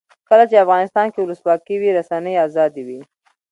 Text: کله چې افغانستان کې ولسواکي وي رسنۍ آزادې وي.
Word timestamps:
کله 0.29 0.43
چې 0.49 0.63
افغانستان 0.65 1.07
کې 1.11 1.19
ولسواکي 1.21 1.75
وي 1.77 1.89
رسنۍ 1.97 2.35
آزادې 2.45 2.81
وي. 2.87 2.99